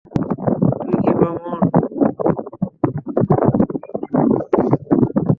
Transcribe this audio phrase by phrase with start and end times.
[0.77, 1.63] তুই কি ব্রাহ্মণ্য?